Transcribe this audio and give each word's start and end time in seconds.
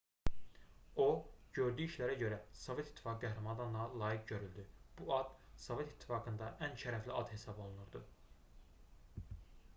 o 1.01 1.05
gördüyü 1.57 1.85
işlərə 1.89 2.15
görə 2.21 2.39
sovet 2.61 2.89
i̇ttifaqı 2.93 3.21
qəhrəmanı 3.25 3.63
adına 3.67 3.83
layiq 4.03 4.25
görüldü 4.33 4.65
bu 4.97 5.13
ad 5.19 5.31
sovet 5.67 5.95
i̇ttifaqında 5.95 6.51
ən 6.69 6.75
şərəfli 6.87 7.17
ad 7.23 7.33
hesab 7.37 7.63
olunurdu 7.67 8.03